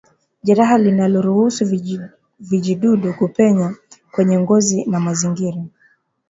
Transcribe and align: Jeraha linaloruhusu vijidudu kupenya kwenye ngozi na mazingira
Jeraha 0.43 0.77
linaloruhusu 0.77 1.65
vijidudu 2.39 3.13
kupenya 3.13 3.75
kwenye 4.11 4.39
ngozi 4.39 4.85
na 4.85 4.99
mazingira 4.99 5.61